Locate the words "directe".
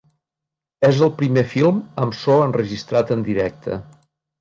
3.33-3.83